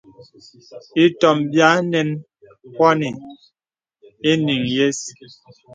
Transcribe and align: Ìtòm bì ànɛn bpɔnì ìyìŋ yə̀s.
Ìtòm 1.05 1.37
bì 1.49 1.59
ànɛn 1.71 2.09
bpɔnì 2.71 3.09
ìyìŋ 4.29 4.41
yə̀s. 4.75 4.99